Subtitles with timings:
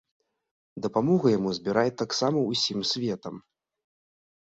[0.85, 3.35] Дапамогу яму збіраюць таксама ўсім светам.